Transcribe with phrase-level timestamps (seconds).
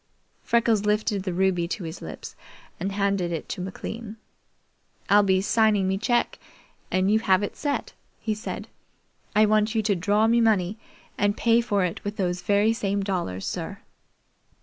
[0.41, 2.35] Freckles lifted the ruby to his lips
[2.79, 4.17] and handed it to McLean.
[5.09, 6.39] "I'll be signing me cheque
[6.89, 8.67] and you have it set," he said.
[9.35, 10.79] "I want you to draw me money
[11.19, 13.77] and pay for it with those very same dollars, sir."